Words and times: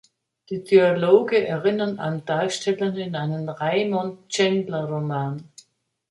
Die 0.49 0.63
Dialoge 0.63 1.45
erinnern 1.47 1.99
an 1.99 2.25
Darsteller 2.25 2.95
in 2.97 3.15
einem 3.15 3.47
Raymond 3.47 4.27
Chandler 4.29 4.85
Roman. 4.89 5.47